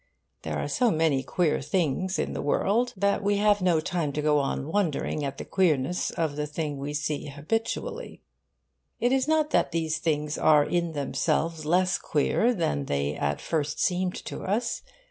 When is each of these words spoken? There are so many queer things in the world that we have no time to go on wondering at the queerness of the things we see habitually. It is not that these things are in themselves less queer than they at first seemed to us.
There 0.41 0.57
are 0.57 0.67
so 0.67 0.89
many 0.89 1.21
queer 1.21 1.61
things 1.61 2.17
in 2.17 2.33
the 2.33 2.41
world 2.41 2.91
that 2.97 3.21
we 3.21 3.37
have 3.37 3.61
no 3.61 3.79
time 3.79 4.11
to 4.13 4.21
go 4.23 4.39
on 4.39 4.67
wondering 4.71 5.23
at 5.23 5.37
the 5.37 5.45
queerness 5.45 6.09
of 6.09 6.35
the 6.35 6.47
things 6.47 6.79
we 6.79 6.91
see 6.95 7.27
habitually. 7.27 8.23
It 8.99 9.11
is 9.11 9.27
not 9.27 9.51
that 9.51 9.71
these 9.71 9.99
things 9.99 10.39
are 10.39 10.63
in 10.65 10.93
themselves 10.93 11.65
less 11.67 11.99
queer 11.99 12.51
than 12.51 12.85
they 12.85 13.13
at 13.13 13.39
first 13.39 13.79
seemed 13.79 14.15
to 14.25 14.43
us. 14.43 14.81